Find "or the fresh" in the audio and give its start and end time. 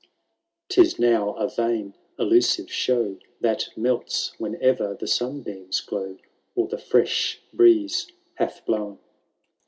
6.55-7.39